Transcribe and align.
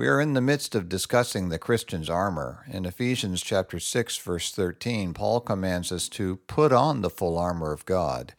We 0.00 0.08
are 0.08 0.18
in 0.18 0.32
the 0.32 0.40
midst 0.40 0.74
of 0.74 0.88
discussing 0.88 1.50
the 1.50 1.58
Christian's 1.58 2.08
armor. 2.08 2.64
In 2.66 2.86
Ephesians 2.86 3.42
chapter 3.42 3.78
6 3.78 4.16
verse 4.16 4.50
13, 4.50 5.12
Paul 5.12 5.40
commands 5.40 5.92
us 5.92 6.08
to 6.08 6.36
put 6.46 6.72
on 6.72 7.02
the 7.02 7.10
full 7.10 7.36
armor 7.36 7.70
of 7.70 7.84
God, 7.84 8.32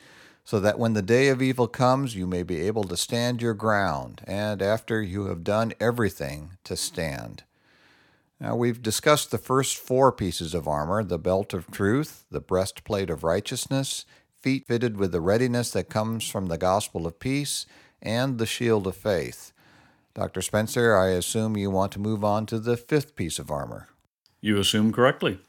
so 0.44 0.60
that 0.60 0.80
when 0.80 0.94
the 0.94 1.04
day 1.04 1.28
of 1.28 1.40
evil 1.40 1.68
comes, 1.68 2.16
you 2.16 2.26
may 2.26 2.42
be 2.42 2.62
able 2.62 2.86
to 2.86 2.98
stand 2.98 3.44
your 3.44 3.54
ground, 3.54 4.24
and 4.26 4.60
after 4.60 5.04
you 5.04 5.26
have 5.26 5.44
done 5.44 5.72
everything, 5.80 6.54
to 6.64 6.76
stand. 6.76 7.44
Now, 8.40 8.56
we've 8.56 8.82
discussed 8.82 9.30
the 9.30 9.38
first 9.38 9.78
four 9.78 10.12
pieces 10.12 10.56
of 10.56 10.68
armor 10.68 11.04
the 11.04 11.20
belt 11.20 11.54
of 11.54 11.70
truth, 11.70 12.26
the 12.32 12.42
breastplate 12.42 13.12
of 13.12 13.24
righteousness, 13.24 14.08
feet 14.40 14.66
fitted 14.66 14.98
with 14.98 15.12
the 15.12 15.22
readiness 15.22 15.70
that 15.74 15.90
comes 15.90 16.28
from 16.28 16.48
the 16.48 16.58
gospel 16.58 17.06
of 17.06 17.20
peace, 17.20 17.68
and 18.02 18.40
the 18.40 18.48
shield 18.48 18.88
of 18.88 18.96
faith. 18.96 19.54
Dr. 20.14 20.42
Spencer, 20.42 20.96
I 20.96 21.10
assume 21.10 21.56
you 21.56 21.72
want 21.72 21.92
to 21.94 22.00
move 22.00 22.24
on 22.24 22.46
to 22.48 22.60
the 22.60 22.76
fifth 22.76 23.16
piece 23.16 23.40
of 23.40 23.50
armor. 23.50 23.88
You 24.42 24.58
assume 24.58 24.92
correctly. 24.92 25.40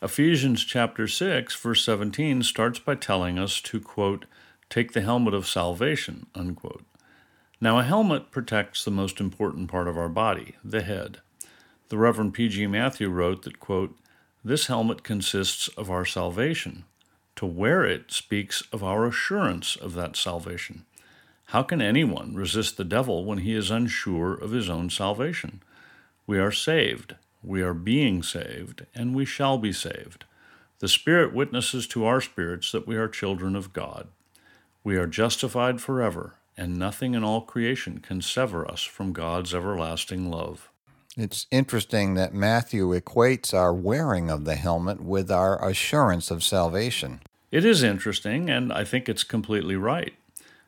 Ephesians 0.00 0.64
chapter 0.64 1.08
6, 1.08 1.54
verse 1.56 1.84
17 1.84 2.42
starts 2.42 2.78
by 2.78 2.94
telling 2.94 3.38
us 3.38 3.60
to, 3.62 3.80
quote, 3.80 4.26
take 4.70 4.92
the 4.92 5.00
helmet 5.00 5.34
of 5.34 5.48
salvation, 5.48 6.26
unquote. 6.34 6.84
Now, 7.60 7.78
a 7.78 7.82
helmet 7.82 8.30
protects 8.30 8.84
the 8.84 8.90
most 8.90 9.20
important 9.20 9.70
part 9.70 9.88
of 9.88 9.96
our 9.96 10.10
body, 10.10 10.54
the 10.62 10.82
head. 10.82 11.20
The 11.88 11.96
Reverend 11.96 12.34
P.G. 12.34 12.66
Matthew 12.66 13.08
wrote 13.08 13.42
that, 13.42 13.58
quote, 13.58 13.96
this 14.44 14.66
helmet 14.66 15.02
consists 15.02 15.68
of 15.68 15.90
our 15.90 16.04
salvation. 16.04 16.84
To 17.36 17.46
wear 17.46 17.84
it 17.84 18.12
speaks 18.12 18.62
of 18.72 18.84
our 18.84 19.06
assurance 19.06 19.74
of 19.74 19.94
that 19.94 20.16
salvation. 20.16 20.84
How 21.50 21.62
can 21.62 21.80
anyone 21.80 22.34
resist 22.34 22.76
the 22.76 22.84
devil 22.84 23.24
when 23.24 23.38
he 23.38 23.54
is 23.54 23.70
unsure 23.70 24.34
of 24.34 24.50
his 24.50 24.68
own 24.68 24.90
salvation? 24.90 25.62
We 26.26 26.38
are 26.38 26.50
saved, 26.50 27.14
we 27.42 27.62
are 27.62 27.74
being 27.74 28.24
saved, 28.24 28.84
and 28.94 29.14
we 29.14 29.24
shall 29.24 29.56
be 29.56 29.72
saved. 29.72 30.24
The 30.80 30.88
Spirit 30.88 31.32
witnesses 31.32 31.86
to 31.88 32.04
our 32.04 32.20
spirits 32.20 32.72
that 32.72 32.86
we 32.86 32.96
are 32.96 33.08
children 33.08 33.54
of 33.54 33.72
God. 33.72 34.08
We 34.82 34.96
are 34.96 35.06
justified 35.06 35.80
forever, 35.80 36.34
and 36.56 36.78
nothing 36.78 37.14
in 37.14 37.22
all 37.22 37.42
creation 37.42 38.00
can 38.00 38.22
sever 38.22 38.68
us 38.68 38.82
from 38.82 39.12
God's 39.12 39.54
everlasting 39.54 40.28
love. 40.28 40.68
It's 41.16 41.46
interesting 41.52 42.14
that 42.14 42.34
Matthew 42.34 42.88
equates 42.88 43.54
our 43.54 43.72
wearing 43.72 44.30
of 44.30 44.44
the 44.44 44.56
helmet 44.56 45.00
with 45.00 45.30
our 45.30 45.64
assurance 45.66 46.32
of 46.32 46.42
salvation. 46.42 47.20
It 47.52 47.64
is 47.64 47.84
interesting, 47.84 48.50
and 48.50 48.72
I 48.72 48.82
think 48.82 49.08
it's 49.08 49.24
completely 49.24 49.76
right. 49.76 50.14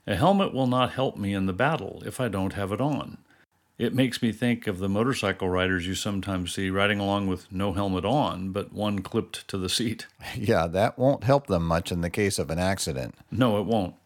A 0.09 0.17
helmet 0.17 0.55
will 0.55 0.67
not 0.67 0.93
help 0.93 1.19
me 1.19 1.35
in 1.35 1.45
the 1.45 1.53
battle 1.53 2.03
if 2.07 2.19
I 2.19 2.29
don't 2.29 2.55
have 2.55 2.73
it 2.73 2.81
on. 2.81 3.19
It 3.77 3.95
makes 3.95 4.23
me 4.23 4.33
think 4.33 4.67
of 4.67 4.79
the 4.79 4.89
motorcycle 4.89 5.51
riders 5.51 5.87
you 5.87 5.95
sometimes 5.95 6.55
see 6.55 6.71
riding 6.71 6.99
along 6.99 7.27
with 7.27 7.53
no 7.53 7.75
helmet 7.75 8.07
on, 8.07 8.51
but 8.51 8.73
one 8.73 9.01
clipped 9.01 9.47
to 9.49 9.59
the 9.59 9.69
seat. 9.69 10.07
Yeah, 10.35 10.67
that 10.67 10.99
won't 10.99 11.25
help 11.25 11.47
them 11.47 11.67
much 11.67 11.93
in 11.93 12.01
the 12.01 12.09
case 12.09 12.39
of 12.39 12.49
an 12.49 12.59
accident. 12.59 13.17
No, 13.31 13.59
it 13.59 13.67
won't. 13.67 13.97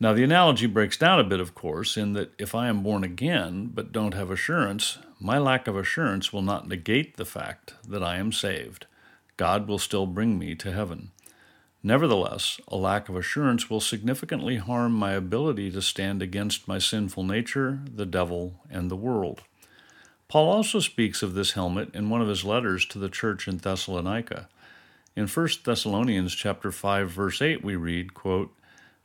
Now, 0.00 0.14
the 0.14 0.24
analogy 0.24 0.66
breaks 0.66 0.96
down 0.96 1.20
a 1.20 1.24
bit, 1.24 1.38
of 1.38 1.54
course, 1.54 1.98
in 1.98 2.14
that 2.14 2.32
if 2.38 2.54
I 2.54 2.68
am 2.68 2.82
born 2.82 3.04
again 3.04 3.70
but 3.74 3.92
don't 3.92 4.14
have 4.14 4.30
assurance, 4.30 4.96
my 5.20 5.36
lack 5.36 5.68
of 5.68 5.76
assurance 5.76 6.32
will 6.32 6.40
not 6.40 6.66
negate 6.66 7.18
the 7.18 7.26
fact 7.26 7.74
that 7.86 8.02
I 8.02 8.16
am 8.16 8.32
saved. 8.32 8.86
God 9.36 9.68
will 9.68 9.78
still 9.78 10.06
bring 10.06 10.38
me 10.38 10.54
to 10.54 10.72
heaven. 10.72 11.10
Nevertheless, 11.84 12.60
a 12.68 12.76
lack 12.76 13.08
of 13.08 13.16
assurance 13.16 13.68
will 13.68 13.80
significantly 13.80 14.56
harm 14.56 14.92
my 14.92 15.12
ability 15.12 15.70
to 15.72 15.82
stand 15.82 16.22
against 16.22 16.68
my 16.68 16.78
sinful 16.78 17.24
nature, 17.24 17.80
the 17.92 18.06
devil, 18.06 18.60
and 18.70 18.88
the 18.88 18.96
world. 18.96 19.42
Paul 20.28 20.48
also 20.48 20.78
speaks 20.78 21.22
of 21.22 21.34
this 21.34 21.52
helmet 21.52 21.94
in 21.94 22.08
one 22.08 22.22
of 22.22 22.28
his 22.28 22.44
letters 22.44 22.86
to 22.86 22.98
the 23.00 23.08
church 23.08 23.48
in 23.48 23.58
Thessalonica. 23.58 24.48
In 25.16 25.26
1 25.26 25.48
Thessalonians 25.64 26.34
chapter 26.34 26.70
5 26.70 27.10
verse 27.10 27.42
8 27.42 27.64
we 27.64 27.74
read, 27.74 28.14
quote, 28.14 28.54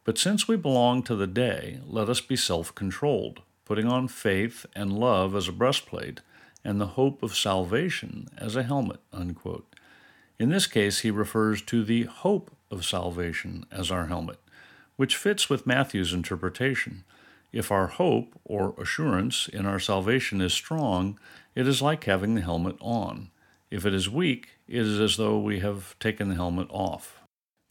"But 0.06 0.20
since 0.20 0.48
we 0.48 0.56
belong 0.56 1.02
to 1.04 1.16
the 1.16 1.28
day, 1.28 1.82
let 1.86 2.10
us 2.10 2.22
be 2.22 2.36
self-controlled, 2.36 3.42
putting 3.66 3.88
on 3.88 4.08
faith 4.08 4.68
and 4.76 4.98
love 4.98 5.36
as 5.36 5.48
a 5.48 5.52
breastplate, 5.52 6.22
and 6.64 6.80
the 6.80 6.94
hope 6.96 7.24
of 7.24 7.36
salvation 7.36 8.28
as 8.38 8.56
a 8.56 8.64
helmet." 8.64 9.00
Unquote. 9.12 9.76
In 10.40 10.50
this 10.50 10.68
case, 10.68 11.00
he 11.00 11.10
refers 11.10 11.64
to 11.64 11.84
the 11.84 12.04
hope 12.04 12.56
of 12.72 12.86
salvation 12.86 13.66
as 13.72 13.92
our 13.92 14.08
helmet, 14.08 14.40
which 14.96 15.16
fits 15.16 15.50
with 15.50 15.68
Matthew's 15.68 16.14
interpretation. 16.14 17.04
If 17.52 17.72
our 17.72 17.88
hope 17.88 18.40
or 18.44 18.76
assurance 18.80 19.48
in 19.48 19.66
our 19.66 19.80
salvation 19.80 20.42
is 20.42 20.54
strong, 20.54 21.20
it 21.56 21.68
is 21.68 21.82
like 21.82 22.04
having 22.04 22.36
the 22.36 22.42
helmet 22.42 22.76
on. 22.82 23.30
If 23.72 23.86
it 23.86 23.94
is 23.94 24.10
weak, 24.10 24.50
it 24.68 24.82
is 24.82 25.00
as 25.00 25.18
though 25.18 25.40
we 25.40 25.60
have 25.60 25.98
taken 26.00 26.30
the 26.30 26.36
helmet 26.36 26.68
off. 26.70 27.20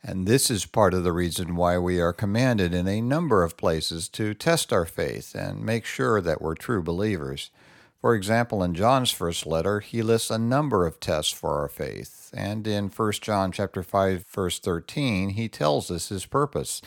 And 0.02 0.26
this 0.26 0.50
is 0.50 0.66
part 0.66 0.94
of 0.94 1.04
the 1.04 1.12
reason 1.12 1.56
why 1.56 1.78
we 1.78 2.00
are 2.00 2.12
commanded 2.12 2.72
in 2.72 2.86
a 2.86 3.00
number 3.00 3.42
of 3.42 3.56
places 3.56 4.08
to 4.10 4.34
test 4.34 4.72
our 4.72 4.84
faith 4.84 5.34
and 5.34 5.64
make 5.64 5.84
sure 5.84 6.20
that 6.20 6.40
we're 6.40 6.54
true 6.54 6.82
believers. 6.82 7.50
For 8.00 8.14
example, 8.14 8.62
in 8.62 8.74
John's 8.74 9.10
first 9.10 9.46
letter, 9.46 9.80
he 9.80 10.02
lists 10.02 10.30
a 10.30 10.38
number 10.38 10.86
of 10.86 11.00
tests 11.00 11.32
for 11.32 11.60
our 11.60 11.68
faith, 11.68 12.30
and 12.36 12.66
in 12.66 12.88
1 12.88 13.12
John 13.20 13.50
chapter 13.52 13.82
5 13.82 14.24
verse 14.32 14.58
13, 14.58 15.30
he 15.30 15.48
tells 15.48 15.90
us 15.90 16.08
his 16.10 16.26
purpose. 16.26 16.82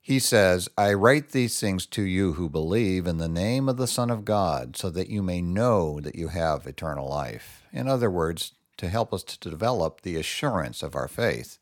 He 0.00 0.20
says, 0.20 0.68
"I 0.78 0.94
write 0.94 1.30
these 1.30 1.58
things 1.58 1.84
to 1.86 2.02
you 2.02 2.34
who 2.34 2.48
believe 2.48 3.08
in 3.08 3.18
the 3.18 3.28
name 3.28 3.68
of 3.68 3.76
the 3.76 3.88
Son 3.88 4.08
of 4.08 4.24
God, 4.24 4.76
so 4.76 4.88
that 4.90 5.10
you 5.10 5.20
may 5.20 5.42
know 5.42 6.00
that 6.00 6.14
you 6.14 6.28
have 6.28 6.66
eternal 6.66 7.08
life." 7.08 7.64
In 7.72 7.88
other 7.88 8.08
words, 8.08 8.52
to 8.76 8.88
help 8.88 9.12
us 9.12 9.24
to 9.24 9.50
develop 9.50 10.02
the 10.02 10.16
assurance 10.16 10.82
of 10.82 10.94
our 10.94 11.08
faith. 11.08 11.58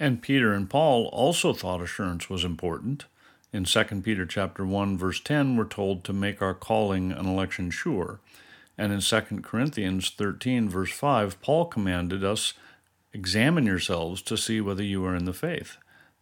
And 0.00 0.22
Peter 0.22 0.52
and 0.54 0.68
Paul 0.68 1.06
also 1.12 1.52
thought 1.52 1.82
assurance 1.82 2.30
was 2.30 2.42
important. 2.42 3.04
In 3.54 3.62
2 3.62 3.84
Peter 4.02 4.26
chapter 4.26 4.66
1 4.66 4.98
verse 4.98 5.20
10 5.20 5.56
we're 5.56 5.64
told 5.64 6.02
to 6.02 6.12
make 6.12 6.42
our 6.42 6.54
calling 6.54 7.12
and 7.12 7.28
election 7.28 7.70
sure. 7.70 8.18
And 8.76 8.92
in 8.92 8.98
2 8.98 9.20
Corinthians 9.42 10.10
13 10.10 10.68
verse 10.68 10.90
5 10.90 11.40
Paul 11.40 11.66
commanded 11.66 12.24
us 12.24 12.54
examine 13.12 13.64
yourselves 13.64 14.22
to 14.22 14.36
see 14.36 14.60
whether 14.60 14.82
you 14.82 15.04
are 15.06 15.14
in 15.14 15.24
the 15.24 15.32
faith. 15.32 15.76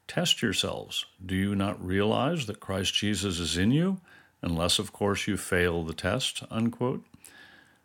Test 0.06 0.42
yourselves. 0.42 1.06
Do 1.24 1.34
you 1.34 1.54
not 1.54 1.82
realize 1.82 2.44
that 2.44 2.60
Christ 2.60 2.92
Jesus 2.92 3.38
is 3.38 3.56
in 3.56 3.70
you? 3.70 4.02
Unless, 4.42 4.78
of 4.78 4.92
course, 4.92 5.26
you 5.26 5.38
fail 5.38 5.84
the 5.84 5.94
test. 5.94 6.42
Unquote. 6.50 7.02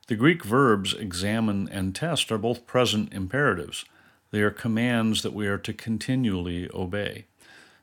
The 0.08 0.18
Greek 0.18 0.44
verbs 0.44 0.94
examine 0.94 1.70
and 1.70 1.96
test 1.96 2.34
are 2.34 2.38
both 2.38 2.68
present 2.68 3.14
imperatives. 3.14 3.86
They 4.32 4.42
are 4.42 4.52
commands 4.52 5.22
that 5.22 5.34
we 5.34 5.48
are 5.48 5.60
to 5.60 5.72
continually 5.72 6.70
obey. 6.74 7.28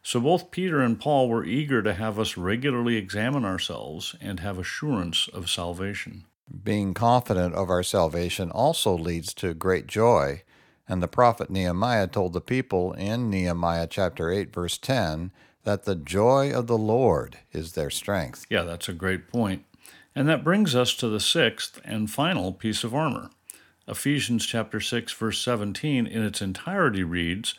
So 0.04 0.20
both 0.20 0.50
Peter 0.50 0.82
and 0.82 1.00
Paul 1.00 1.30
were 1.30 1.46
eager 1.46 1.82
to 1.82 1.94
have 1.94 2.18
us 2.18 2.36
regularly 2.36 2.96
examine 2.96 3.44
ourselves 3.44 4.14
and 4.20 4.38
have 4.40 4.58
assurance 4.58 5.28
of 5.28 5.48
salvation. 5.48 6.24
Being 6.62 6.92
confident 6.92 7.54
of 7.54 7.70
our 7.70 7.82
salvation 7.82 8.50
also 8.50 8.96
leads 8.96 9.32
to 9.34 9.54
great 9.54 9.86
joy. 9.86 10.42
And 10.86 11.02
the 11.02 11.08
prophet 11.08 11.48
Nehemiah 11.48 12.06
told 12.06 12.34
the 12.34 12.42
people 12.42 12.92
in 12.92 13.30
Nehemiah 13.30 13.86
chapter 13.86 14.30
8, 14.30 14.52
verse 14.52 14.76
10, 14.76 15.32
that 15.62 15.84
the 15.84 15.96
joy 15.96 16.52
of 16.52 16.66
the 16.66 16.76
Lord 16.76 17.38
is 17.52 17.72
their 17.72 17.88
strength. 17.88 18.44
Yeah, 18.50 18.62
that's 18.62 18.90
a 18.90 18.92
great 18.92 19.28
point. 19.28 19.64
And 20.14 20.28
that 20.28 20.44
brings 20.44 20.74
us 20.74 20.94
to 20.96 21.08
the 21.08 21.18
sixth 21.18 21.80
and 21.82 22.10
final 22.10 22.52
piece 22.52 22.84
of 22.84 22.94
armor. 22.94 23.30
Ephesians 23.88 24.44
chapter 24.44 24.80
6 24.80 25.12
verse 25.14 25.40
17 25.40 26.06
in 26.06 26.22
its 26.22 26.42
entirety 26.42 27.02
reads, 27.02 27.54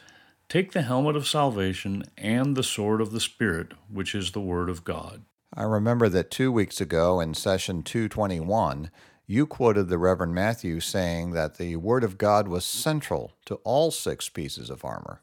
Take 0.48 0.74
the 0.74 0.84
helmet 0.84 1.16
of 1.16 1.28
salvation 1.28 2.04
and 2.18 2.56
the 2.56 2.64
sword 2.64 3.02
of 3.02 3.12
the 3.12 3.20
Spirit, 3.20 3.74
which 3.90 4.14
is 4.14 4.32
the 4.32 4.42
Word 4.42 4.70
of 4.70 4.84
God. 4.84 5.24
I 5.52 5.64
remember 5.64 6.08
that 6.10 6.30
two 6.30 6.52
weeks 6.52 6.80
ago 6.80 7.20
in 7.20 7.34
session 7.34 7.82
221, 7.82 8.92
you 9.26 9.48
quoted 9.48 9.90
the 9.90 9.98
Reverend 9.98 10.36
Matthew 10.36 10.80
saying 10.80 11.32
that 11.32 11.58
the 11.58 11.78
Word 11.78 12.04
of 12.04 12.20
God 12.20 12.48
was 12.48 12.64
central 12.64 13.34
to 13.46 13.56
all 13.64 13.90
six 13.90 14.30
pieces 14.30 14.70
of 14.70 14.86
armor. 14.86 15.22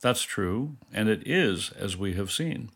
That's 0.00 0.22
true, 0.22 0.76
and 0.92 1.08
it 1.08 1.28
is, 1.28 1.70
as 1.72 1.98
we 1.98 2.14
have 2.14 2.32
seen. 2.32 2.70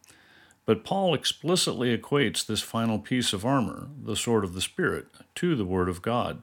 But 0.66 0.84
Paul 0.84 1.14
explicitly 1.14 1.96
equates 1.96 2.44
this 2.44 2.60
final 2.60 2.98
piece 2.98 3.32
of 3.32 3.46
armor, 3.46 3.88
the 4.02 4.16
sword 4.16 4.44
of 4.44 4.52
the 4.52 4.60
Spirit, 4.60 5.06
to 5.36 5.56
the 5.56 5.64
Word 5.64 5.88
of 5.88 6.02
God 6.02 6.42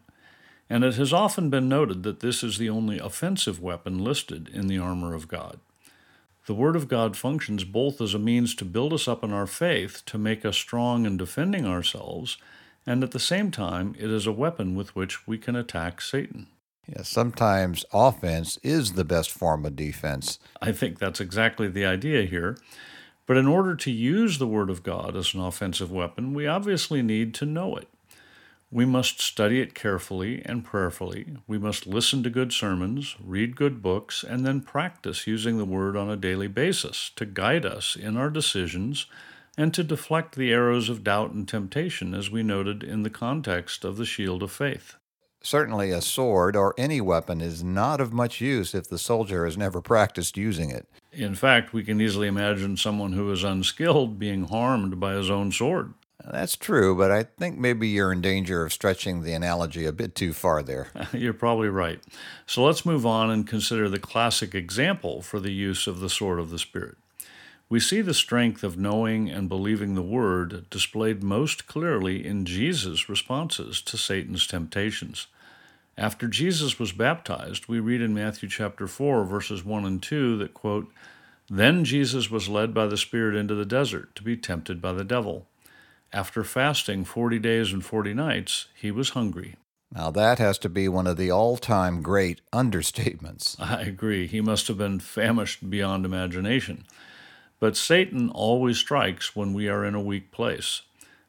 and 0.74 0.84
it 0.84 0.96
has 0.96 1.14
often 1.14 1.52
been 1.52 1.70
noted 1.70 2.02
that 2.02 2.22
this 2.22 2.42
is 2.42 2.58
the 2.58 2.68
only 2.68 2.98
offensive 2.98 3.62
weapon 3.62 4.04
listed 4.04 4.50
in 4.52 4.66
the 4.66 4.80
armor 4.80 5.14
of 5.14 5.28
God. 5.28 5.60
The 6.48 6.56
Word 6.56 6.76
of 6.76 6.88
God 6.88 7.16
functions 7.16 7.64
both 7.64 8.02
as 8.02 8.16
a 8.16 8.20
means 8.20 8.56
to 8.56 8.66
build 8.66 8.92
us 8.92 9.08
up 9.08 9.24
in 9.24 9.32
our 9.32 9.46
faith, 9.46 10.02
to 10.08 10.18
make 10.18 10.44
us 10.44 10.58
strong 10.58 11.06
in 11.06 11.16
defending 11.16 11.68
ourselves, 11.68 12.40
and 12.88 13.04
at 13.04 13.12
the 13.12 13.20
same 13.20 13.52
time, 13.52 13.94
it 14.00 14.10
is 14.10 14.26
a 14.26 14.32
weapon 14.32 14.74
with 14.74 14.96
which 14.96 15.28
we 15.28 15.38
can 15.38 15.56
attack 15.56 16.02
Satan. 16.02 16.48
Yeah, 16.88 17.04
sometimes 17.04 17.86
offense 17.94 18.58
is 18.64 18.94
the 18.94 19.06
best 19.06 19.30
form 19.30 19.68
of 19.68 19.76
defense. 19.76 20.40
I 20.60 20.72
think 20.72 20.98
that's 20.98 21.22
exactly 21.22 21.68
the 21.68 21.86
idea 21.86 22.24
here. 22.24 22.58
But 23.28 23.38
in 23.38 23.48
order 23.48 23.76
to 23.76 23.92
use 23.92 24.40
the 24.40 24.48
Word 24.48 24.72
of 24.72 24.82
God 24.82 25.16
as 25.16 25.36
an 25.36 25.40
offensive 25.40 25.92
weapon, 25.92 26.34
we 26.34 26.48
obviously 26.48 27.04
need 27.04 27.36
to 27.36 27.46
know 27.46 27.76
it. 27.76 27.90
We 28.74 28.86
must 28.86 29.22
study 29.22 29.62
it 29.62 29.76
carefully 29.76 30.42
and 30.44 30.66
prayerfully. 30.66 31.28
We 31.46 31.60
must 31.60 31.86
listen 31.86 32.24
to 32.24 32.32
good 32.32 32.52
sermons, 32.52 33.16
read 33.24 33.56
good 33.56 33.84
books, 33.84 34.24
and 34.28 34.44
then 34.44 34.62
practice 34.62 35.28
using 35.28 35.60
the 35.60 35.64
Word 35.64 35.96
on 35.96 36.10
a 36.10 36.16
daily 36.16 36.48
basis 36.48 37.12
to 37.18 37.28
guide 37.28 37.68
us 37.68 37.96
in 37.96 38.18
our 38.18 38.32
decisions 38.32 39.06
and 39.56 39.76
to 39.76 39.84
deflect 39.84 40.36
the 40.36 40.52
arrows 40.52 40.90
of 40.90 41.04
doubt 41.04 41.34
and 41.34 41.48
temptation, 41.48 42.16
as 42.16 42.32
we 42.32 42.42
noted 42.42 42.82
in 42.82 43.04
the 43.04 43.12
context 43.12 43.86
of 43.86 43.98
the 43.98 44.08
shield 44.08 44.42
of 44.42 44.52
faith. 44.52 44.96
Certainly, 45.44 45.92
a 45.92 46.02
sword 46.02 46.56
or 46.56 46.74
any 46.76 47.00
weapon 47.00 47.42
is 47.42 47.64
not 47.64 48.02
of 48.02 48.12
much 48.12 48.42
use 48.42 48.74
if 48.74 48.90
the 48.90 48.98
soldier 48.98 49.46
has 49.46 49.56
never 49.56 49.82
practiced 49.82 50.36
using 50.36 50.72
it. 50.72 50.88
In 51.12 51.36
fact, 51.36 51.74
we 51.74 51.84
can 51.84 52.02
easily 52.02 52.28
imagine 52.28 52.78
someone 52.78 53.14
who 53.14 53.32
is 53.32 53.44
unskilled 53.44 54.18
being 54.18 54.46
harmed 54.46 55.00
by 55.00 55.14
his 55.14 55.30
own 55.30 55.52
sword. 55.52 55.94
That's 56.30 56.56
true, 56.56 56.96
but 56.96 57.12
I 57.12 57.24
think 57.24 57.58
maybe 57.58 57.90
you're 57.90 58.14
in 58.14 58.22
danger 58.22 58.66
of 58.66 58.72
stretching 58.72 59.24
the 59.24 59.34
analogy 59.34 59.86
a 59.86 59.92
bit 59.92 60.16
too 60.16 60.32
far 60.32 60.64
there. 60.64 60.88
you're 61.14 61.34
probably 61.34 61.68
right. 61.68 62.00
So 62.46 62.64
let's 62.64 62.86
move 62.86 63.06
on 63.06 63.30
and 63.30 63.46
consider 63.46 63.90
the 63.90 64.00
classic 64.00 64.56
example 64.56 65.22
for 65.22 65.40
the 65.40 65.52
use 65.52 65.86
of 65.86 66.00
the 66.00 66.10
sword 66.10 66.40
of 66.40 66.50
the 66.50 66.60
Spirit. 66.60 66.96
We 67.68 67.80
see 67.80 68.02
the 68.02 68.14
strength 68.14 68.64
of 68.64 68.78
knowing 68.78 69.30
and 69.30 69.50
believing 69.50 69.96
the 69.96 70.02
Word 70.02 70.70
displayed 70.70 71.24
most 71.24 71.68
clearly 71.68 72.26
in 72.26 72.46
Jesus' 72.46 73.10
responses 73.10 73.82
to 73.82 73.98
Satan's 73.98 74.48
temptations. 74.48 75.28
After 75.98 76.28
Jesus 76.28 76.80
was 76.80 76.92
baptized, 76.92 77.68
we 77.68 77.80
read 77.80 78.02
in 78.02 78.14
Matthew 78.14 78.48
chapter 78.48 78.88
4, 78.88 79.26
verses 79.26 79.66
1 79.66 79.86
and 79.86 80.02
2 80.02 80.38
that, 80.38 80.54
quote, 80.54 80.92
Then 81.50 81.84
Jesus 81.84 82.32
was 82.32 82.50
led 82.50 82.74
by 82.74 82.88
the 82.88 82.98
Spirit 82.98 83.36
into 83.36 83.56
the 83.56 83.66
desert 83.66 84.16
to 84.16 84.24
be 84.24 84.38
tempted 84.38 84.82
by 84.82 84.94
the 84.94 85.04
devil. 85.04 85.48
After 86.14 86.44
fasting 86.44 87.06
40 87.06 87.40
days 87.40 87.74
and 87.74 87.84
40 87.84 88.14
nights, 88.14 88.68
he 88.76 88.92
was 88.92 89.10
hungry. 89.10 89.56
Now, 89.94 90.12
that 90.12 90.38
has 90.38 90.60
to 90.60 90.70
be 90.70 90.88
one 90.88 91.08
of 91.08 91.18
the 91.18 91.32
all 91.32 91.58
time 91.58 92.04
great 92.04 92.42
understatements. 92.54 93.60
I 93.60 93.82
agree. 93.82 94.28
He 94.28 94.40
must 94.40 94.68
have 94.68 94.78
been 94.78 95.00
famished 95.00 95.70
beyond 95.72 96.06
imagination. 96.06 96.86
But 97.60 97.76
Satan 97.76 98.30
always 98.30 98.78
strikes 98.78 99.36
when 99.36 99.54
we 99.54 99.68
are 99.68 99.84
in 99.84 99.96
a 99.96 100.02
weak 100.02 100.32
place. 100.32 100.84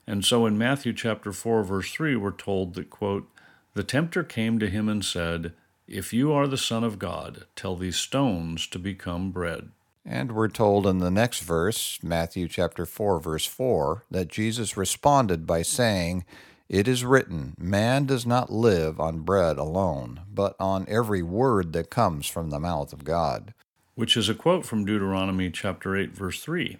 And 0.06 0.22
so 0.22 0.44
in 0.44 0.58
Matthew 0.58 0.92
chapter 0.92 1.32
4 1.32 1.62
verse 1.64 1.90
3 1.90 2.16
we're 2.16 2.32
told 2.32 2.74
that 2.74 2.90
quote, 2.90 3.26
"The 3.72 3.84
tempter 3.84 4.22
came 4.22 4.58
to 4.58 4.68
him 4.68 4.88
and 4.88 5.04
said, 5.04 5.54
if 5.86 6.12
you 6.12 6.32
are 6.32 6.46
the 6.46 6.58
son 6.58 6.82
of 6.82 6.98
God, 6.98 7.44
tell 7.56 7.76
these 7.76 7.96
stones 7.96 8.66
to 8.66 8.78
become 8.78 9.30
bread." 9.30 9.70
And 10.06 10.32
we're 10.32 10.48
told 10.48 10.86
in 10.86 10.98
the 10.98 11.10
next 11.10 11.40
verse, 11.40 11.98
Matthew 12.02 12.46
chapter 12.46 12.84
4 12.84 13.20
verse 13.20 13.46
4, 13.46 14.04
that 14.10 14.28
Jesus 14.28 14.76
responded 14.76 15.46
by 15.46 15.62
saying, 15.62 16.24
"It 16.68 16.86
is 16.86 17.04
written, 17.04 17.54
man 17.58 18.04
does 18.04 18.26
not 18.26 18.52
live 18.52 19.00
on 19.00 19.20
bread 19.20 19.56
alone, 19.56 20.20
but 20.32 20.56
on 20.60 20.84
every 20.88 21.22
word 21.22 21.72
that 21.72 21.90
comes 21.90 22.26
from 22.26 22.50
the 22.50 22.60
mouth 22.60 22.92
of 22.92 23.04
God." 23.04 23.54
Which 23.94 24.16
is 24.16 24.28
a 24.28 24.34
quote 24.34 24.66
from 24.66 24.84
Deuteronomy 24.84 25.50
chapter 25.50 25.96
8 25.96 26.14
verse 26.14 26.40
3. 26.42 26.78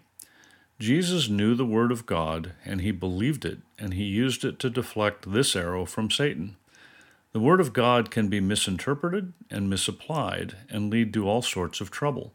Jesus 0.79 1.29
knew 1.29 1.55
the 1.55 1.65
word 1.65 1.93
of 1.93 2.05
God 2.05 2.53
and 2.65 2.81
he 2.83 2.91
believed 2.91 3.45
it, 3.45 3.61
and 3.79 3.95
he 3.95 4.05
used 4.05 4.45
it 4.45 4.59
to 4.59 4.69
deflect 4.69 5.33
this 5.33 5.57
arrow 5.57 5.87
from 5.87 6.11
Satan. 6.11 6.57
The 7.33 7.41
word 7.41 7.61
of 7.61 7.73
God 7.73 8.11
can 8.11 8.29
be 8.29 8.41
misinterpreted 8.41 9.33
and 9.51 9.71
misapplied 9.71 10.57
and 10.69 10.91
lead 10.91 11.13
to 11.15 11.29
all 11.29 11.43
sorts 11.43 11.81
of 11.81 11.91
trouble. 11.91 12.33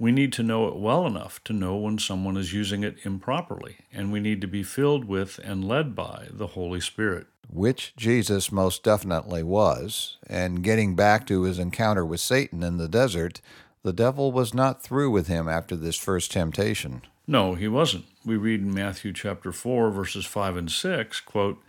We 0.00 0.12
need 0.12 0.32
to 0.34 0.44
know 0.44 0.68
it 0.68 0.76
well 0.76 1.06
enough 1.06 1.42
to 1.44 1.52
know 1.52 1.76
when 1.76 1.98
someone 1.98 2.36
is 2.36 2.52
using 2.52 2.84
it 2.84 2.98
improperly, 3.04 3.78
and 3.92 4.12
we 4.12 4.20
need 4.20 4.40
to 4.42 4.46
be 4.46 4.62
filled 4.62 5.06
with 5.06 5.40
and 5.42 5.66
led 5.66 5.96
by 5.96 6.28
the 6.30 6.48
Holy 6.48 6.80
Spirit. 6.80 7.26
Which 7.50 7.94
Jesus 7.96 8.52
most 8.52 8.84
definitely 8.84 9.42
was. 9.42 10.18
And 10.28 10.62
getting 10.62 10.94
back 10.94 11.26
to 11.26 11.42
his 11.42 11.58
encounter 11.58 12.04
with 12.04 12.20
Satan 12.20 12.62
in 12.62 12.76
the 12.76 12.88
desert, 12.88 13.40
the 13.82 13.92
devil 13.92 14.30
was 14.30 14.54
not 14.54 14.82
through 14.82 15.10
with 15.10 15.26
him 15.26 15.48
after 15.48 15.74
this 15.74 15.96
first 15.96 16.30
temptation. 16.30 17.02
No, 17.26 17.54
he 17.54 17.66
wasn't. 17.66 18.04
We 18.24 18.36
read 18.36 18.60
in 18.60 18.72
Matthew 18.72 19.12
chapter 19.12 19.50
4 19.50 19.90
verses 19.90 20.26
5 20.26 20.56
and 20.56 20.70
6, 20.70 21.20
quote, 21.20 21.60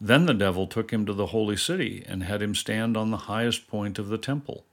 "Then 0.00 0.26
the 0.26 0.34
devil 0.34 0.66
took 0.66 0.92
him 0.92 1.06
to 1.06 1.12
the 1.12 1.26
holy 1.26 1.56
city 1.56 2.04
and 2.06 2.22
had 2.22 2.42
him 2.42 2.54
stand 2.54 2.96
on 2.96 3.10
the 3.10 3.16
highest 3.16 3.66
point 3.66 3.98
of 3.98 4.08
the 4.08 4.18
temple." 4.18 4.64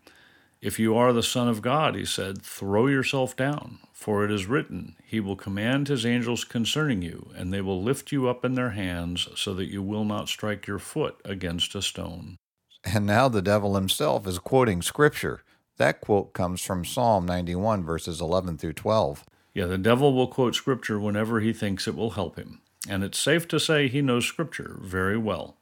If 0.66 0.80
you 0.80 0.98
are 0.98 1.14
the 1.14 1.22
Son 1.22 1.48
of 1.48 1.62
God, 1.62 1.94
he 1.94 2.06
said, 2.06 2.42
throw 2.42 2.88
yourself 2.88 3.36
down, 3.36 3.78
for 3.94 4.26
it 4.26 4.32
is 4.32 4.48
written, 4.48 4.96
He 5.06 5.20
will 5.20 5.36
command 5.36 5.88
His 5.88 6.08
angels 6.08 6.44
concerning 6.44 7.04
you, 7.04 7.30
and 7.36 7.54
they 7.54 7.62
will 7.62 7.84
lift 7.84 8.12
you 8.12 8.28
up 8.28 8.44
in 8.44 8.56
their 8.56 8.72
hands, 8.72 9.28
so 9.36 9.54
that 9.54 9.72
you 9.72 9.84
will 9.84 10.06
not 10.06 10.28
strike 10.28 10.66
your 10.66 10.80
foot 10.80 11.22
against 11.24 11.76
a 11.76 11.84
stone. 11.84 12.38
And 12.84 13.06
now 13.06 13.30
the 13.30 13.44
devil 13.44 13.76
himself 13.76 14.26
is 14.26 14.40
quoting 14.40 14.82
Scripture. 14.82 15.44
That 15.78 16.02
quote 16.02 16.34
comes 16.34 16.64
from 16.64 16.84
Psalm 16.84 17.28
91, 17.28 17.84
verses 17.84 18.20
11 18.20 18.58
through 18.58 18.74
12. 18.74 19.24
Yeah, 19.54 19.68
the 19.68 19.78
devil 19.78 20.16
will 20.16 20.28
quote 20.28 20.56
Scripture 20.56 21.00
whenever 21.00 21.42
he 21.42 21.54
thinks 21.54 21.88
it 21.88 21.96
will 21.96 22.12
help 22.12 22.38
him. 22.38 22.62
And 22.90 23.04
it's 23.04 23.20
safe 23.20 23.48
to 23.50 23.60
say 23.60 23.88
he 23.88 24.02
knows 24.02 24.26
Scripture 24.26 24.80
very 24.82 25.18
well. 25.18 25.58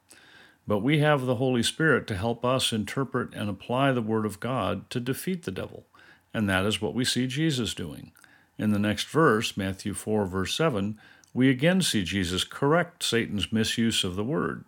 But 0.66 0.78
we 0.78 0.98
have 0.98 1.26
the 1.26 1.36
Holy 1.36 1.62
Spirit 1.62 2.06
to 2.06 2.16
help 2.16 2.44
us 2.44 2.72
interpret 2.72 3.34
and 3.34 3.50
apply 3.50 3.92
the 3.92 4.02
Word 4.02 4.24
of 4.24 4.40
God 4.40 4.88
to 4.90 5.00
defeat 5.00 5.42
the 5.42 5.50
devil. 5.50 5.84
And 6.32 6.48
that 6.48 6.64
is 6.64 6.80
what 6.80 6.94
we 6.94 7.04
see 7.04 7.26
Jesus 7.26 7.74
doing. 7.74 8.12
In 8.58 8.70
the 8.70 8.78
next 8.78 9.08
verse, 9.08 9.56
Matthew 9.56 9.94
4, 9.94 10.26
verse 10.26 10.56
7, 10.56 10.98
we 11.34 11.50
again 11.50 11.82
see 11.82 12.04
Jesus 12.04 12.44
correct 12.44 13.02
Satan's 13.02 13.52
misuse 13.52 14.04
of 14.04 14.16
the 14.16 14.24
Word. 14.24 14.64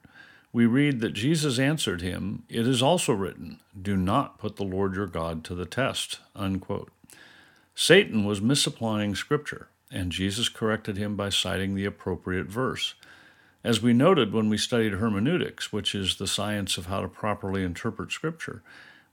We 0.52 0.66
read 0.66 1.00
that 1.00 1.12
Jesus 1.12 1.58
answered 1.58 2.02
him, 2.02 2.44
It 2.48 2.66
is 2.66 2.82
also 2.82 3.12
written, 3.12 3.60
Do 3.80 3.96
not 3.96 4.38
put 4.38 4.56
the 4.56 4.64
Lord 4.64 4.94
your 4.94 5.06
God 5.06 5.44
to 5.44 5.54
the 5.54 5.66
test. 5.66 6.20
Unquote. 6.34 6.90
Satan 7.74 8.24
was 8.24 8.40
misapplying 8.40 9.14
Scripture, 9.14 9.68
and 9.90 10.10
Jesus 10.10 10.48
corrected 10.48 10.96
him 10.96 11.14
by 11.14 11.28
citing 11.28 11.74
the 11.74 11.84
appropriate 11.84 12.46
verse. 12.46 12.94
As 13.66 13.82
we 13.82 13.92
noted 13.92 14.32
when 14.32 14.48
we 14.48 14.58
studied 14.58 14.92
hermeneutics, 14.92 15.72
which 15.72 15.92
is 15.92 16.18
the 16.18 16.28
science 16.28 16.78
of 16.78 16.86
how 16.86 17.00
to 17.00 17.08
properly 17.08 17.64
interpret 17.64 18.12
Scripture, 18.12 18.62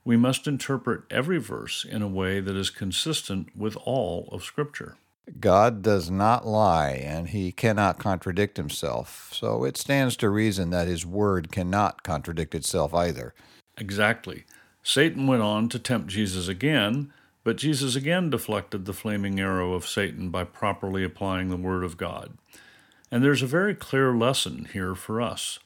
we 0.04 0.16
must 0.16 0.46
interpret 0.46 1.02
every 1.10 1.38
verse 1.38 1.84
in 1.84 2.02
a 2.02 2.06
way 2.06 2.38
that 2.38 2.54
is 2.54 2.70
consistent 2.70 3.48
with 3.56 3.76
all 3.84 4.28
of 4.30 4.44
Scripture. 4.44 4.94
God 5.40 5.82
does 5.82 6.08
not 6.08 6.46
lie, 6.46 6.90
and 6.90 7.30
he 7.30 7.50
cannot 7.50 7.98
contradict 7.98 8.56
himself, 8.56 9.28
so 9.32 9.64
it 9.64 9.76
stands 9.76 10.16
to 10.18 10.28
reason 10.28 10.70
that 10.70 10.86
his 10.86 11.04
word 11.04 11.50
cannot 11.50 12.04
contradict 12.04 12.54
itself 12.54 12.94
either. 12.94 13.34
Exactly. 13.76 14.44
Satan 14.84 15.26
went 15.26 15.42
on 15.42 15.68
to 15.70 15.80
tempt 15.80 16.06
Jesus 16.06 16.46
again, 16.46 17.12
but 17.42 17.56
Jesus 17.56 17.96
again 17.96 18.30
deflected 18.30 18.84
the 18.84 18.92
flaming 18.92 19.40
arrow 19.40 19.72
of 19.72 19.84
Satan 19.88 20.30
by 20.30 20.44
properly 20.44 21.02
applying 21.02 21.48
the 21.48 21.56
word 21.56 21.82
of 21.82 21.96
God. 21.96 22.34
And 23.10 23.22
there's 23.22 23.42
a 23.42 23.46
very 23.46 23.74
clear 23.74 24.14
lesson 24.14 24.68
here 24.72 24.94
for 24.94 25.20
us. 25.20 25.58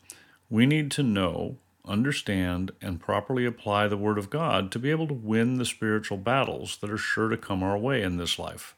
We 0.50 0.66
need 0.66 0.90
to 0.92 1.02
know, 1.02 1.58
understand, 1.84 2.72
and 2.80 3.00
properly 3.00 3.46
apply 3.46 3.88
the 3.88 3.96
Word 3.96 4.18
of 4.18 4.30
God 4.30 4.70
to 4.72 4.78
be 4.78 4.90
able 4.90 5.08
to 5.08 5.14
win 5.14 5.56
the 5.58 5.64
spiritual 5.64 6.18
battles 6.18 6.78
that 6.78 6.90
are 6.90 6.98
sure 6.98 7.28
to 7.28 7.36
come 7.36 7.62
our 7.62 7.78
way 7.78 8.02
in 8.02 8.16
this 8.16 8.38
life. 8.38 8.74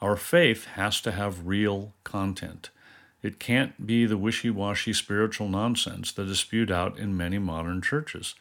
Our 0.00 0.16
faith 0.16 0.66
has 0.74 1.00
to 1.02 1.12
have 1.12 1.46
real 1.46 1.92
content. 2.04 2.70
It 3.22 3.40
can't 3.40 3.84
be 3.84 4.06
the 4.06 4.16
wishy 4.16 4.50
washy 4.50 4.92
spiritual 4.92 5.48
nonsense 5.48 6.12
that 6.12 6.28
is 6.28 6.38
spewed 6.38 6.70
out 6.70 6.98
in 6.98 7.16
many 7.16 7.38
modern 7.38 7.82
churches. 7.82 8.36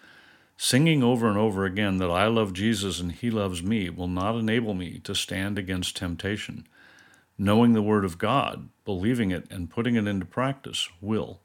Singing 0.55 1.03
over 1.03 1.27
and 1.27 1.37
over 1.37 1.65
again 1.65 1.97
that 1.97 2.09
I 2.09 2.27
love 2.27 2.53
Jesus 2.53 2.99
and 2.99 3.11
He 3.11 3.31
loves 3.31 3.63
me 3.63 3.89
will 3.89 4.07
not 4.07 4.35
enable 4.35 4.73
me 4.73 4.99
to 5.03 5.15
stand 5.15 5.57
against 5.57 5.95
temptation. 5.95 6.67
Knowing 7.37 7.73
the 7.73 7.81
Word 7.81 8.05
of 8.05 8.17
God, 8.17 8.69
believing 8.87 9.31
it, 9.31 9.45
and 9.51 9.69
putting 9.69 9.97
it 9.97 10.07
into 10.07 10.25
practice 10.25 10.87
will. 11.01 11.41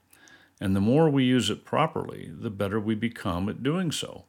And 0.61 0.77
the 0.77 0.81
more 0.81 1.11
we 1.11 1.25
use 1.25 1.51
it 1.51 1.65
properly, 1.65 2.31
the 2.33 2.51
better 2.51 2.79
we 2.79 2.95
become 2.95 3.49
at 3.49 3.65
doing 3.65 3.91
so. 3.91 4.27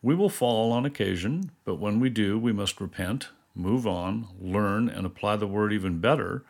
We 0.00 0.14
will 0.14 0.28
fall 0.28 0.70
on 0.70 0.86
occasion, 0.86 1.50
but 1.64 1.80
when 1.80 1.98
we 1.98 2.10
do, 2.10 2.38
we 2.38 2.52
must 2.52 2.80
repent, 2.80 3.30
move 3.56 3.88
on, 3.88 4.28
learn, 4.40 4.88
and 4.88 5.04
apply 5.04 5.34
the 5.34 5.48
Word 5.48 5.72
even 5.72 5.98
better. 5.98 6.44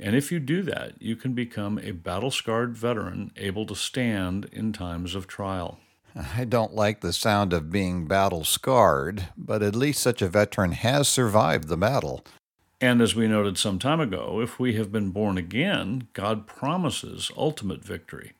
And 0.00 0.16
if 0.16 0.32
you 0.32 0.40
do 0.40 0.62
that, 0.62 0.94
you 0.98 1.14
can 1.14 1.34
become 1.34 1.78
a 1.78 1.90
battle 1.90 2.30
scarred 2.30 2.74
veteran 2.74 3.30
able 3.36 3.66
to 3.66 3.76
stand 3.76 4.46
in 4.50 4.72
times 4.72 5.14
of 5.14 5.26
trial. 5.26 5.78
I 6.16 6.46
don't 6.46 6.74
like 6.74 7.02
the 7.02 7.12
sound 7.12 7.52
of 7.52 7.70
being 7.70 8.06
battle 8.06 8.44
scarred, 8.44 9.28
but 9.36 9.62
at 9.62 9.76
least 9.76 10.00
such 10.00 10.22
a 10.22 10.28
veteran 10.28 10.72
has 10.72 11.06
survived 11.06 11.68
the 11.68 11.76
battle. 11.76 12.24
And 12.84 13.00
as 13.00 13.16
we 13.16 13.26
noted 13.26 13.56
some 13.56 13.78
time 13.78 13.98
ago, 13.98 14.42
if 14.42 14.60
we 14.60 14.74
have 14.74 14.92
been 14.92 15.08
born 15.08 15.38
again, 15.38 16.06
God 16.12 16.46
promises 16.46 17.30
ultimate 17.34 17.82
victory. 17.82 18.32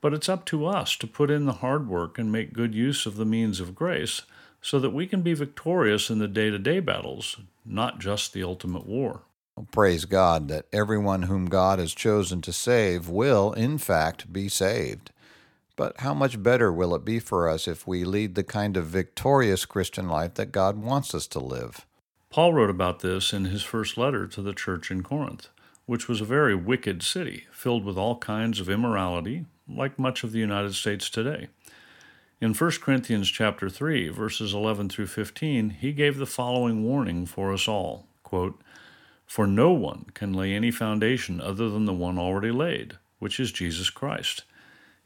But 0.00 0.14
it's 0.14 0.28
up 0.28 0.44
to 0.46 0.66
us 0.66 0.94
to 0.98 1.08
put 1.08 1.32
in 1.32 1.46
the 1.46 1.54
hard 1.54 1.88
work 1.88 2.16
and 2.16 2.30
make 2.30 2.52
good 2.52 2.76
use 2.76 3.06
of 3.06 3.16
the 3.16 3.24
means 3.24 3.58
of 3.58 3.74
grace 3.74 4.22
so 4.62 4.78
that 4.78 4.90
we 4.90 5.08
can 5.08 5.22
be 5.22 5.34
victorious 5.34 6.10
in 6.10 6.20
the 6.20 6.28
day 6.28 6.48
to 6.48 6.60
day 6.60 6.78
battles, 6.78 7.38
not 7.66 7.98
just 7.98 8.32
the 8.32 8.44
ultimate 8.44 8.86
war. 8.86 9.22
Oh, 9.56 9.66
praise 9.72 10.04
God 10.04 10.46
that 10.46 10.66
everyone 10.72 11.22
whom 11.22 11.46
God 11.46 11.80
has 11.80 11.92
chosen 11.92 12.40
to 12.42 12.52
save 12.52 13.08
will, 13.08 13.52
in 13.52 13.78
fact, 13.78 14.32
be 14.32 14.48
saved. 14.48 15.10
But 15.74 15.98
how 16.02 16.14
much 16.14 16.40
better 16.40 16.72
will 16.72 16.94
it 16.94 17.04
be 17.04 17.18
for 17.18 17.48
us 17.48 17.66
if 17.66 17.84
we 17.84 18.04
lead 18.04 18.36
the 18.36 18.44
kind 18.44 18.76
of 18.76 18.86
victorious 18.86 19.66
Christian 19.66 20.06
life 20.06 20.34
that 20.34 20.52
God 20.52 20.78
wants 20.78 21.16
us 21.16 21.26
to 21.26 21.40
live? 21.40 21.84
Paul 22.30 22.52
wrote 22.52 22.70
about 22.70 23.00
this 23.00 23.32
in 23.32 23.46
his 23.46 23.62
first 23.62 23.96
letter 23.96 24.26
to 24.26 24.42
the 24.42 24.52
church 24.52 24.90
in 24.90 25.02
Corinth, 25.02 25.48
which 25.86 26.08
was 26.08 26.20
a 26.20 26.26
very 26.26 26.54
wicked 26.54 27.02
city, 27.02 27.46
filled 27.50 27.84
with 27.84 27.96
all 27.96 28.18
kinds 28.18 28.60
of 28.60 28.68
immorality, 28.68 29.46
like 29.66 29.98
much 29.98 30.22
of 30.22 30.32
the 30.32 30.38
United 30.38 30.74
States 30.74 31.08
today. 31.08 31.48
In 32.40 32.52
1 32.52 32.70
Corinthians 32.82 33.30
chapter 33.30 33.70
3, 33.70 34.08
verses 34.08 34.52
11 34.52 34.90
through 34.90 35.06
15, 35.06 35.70
he 35.70 35.92
gave 35.92 36.18
the 36.18 36.26
following 36.26 36.84
warning 36.84 37.24
for 37.24 37.52
us 37.52 37.66
all 37.66 38.06
quote, 38.22 38.60
For 39.26 39.46
no 39.46 39.72
one 39.72 40.04
can 40.12 40.34
lay 40.34 40.52
any 40.52 40.70
foundation 40.70 41.40
other 41.40 41.70
than 41.70 41.86
the 41.86 41.94
one 41.94 42.18
already 42.18 42.50
laid, 42.50 42.98
which 43.18 43.40
is 43.40 43.50
Jesus 43.50 43.88
Christ. 43.88 44.44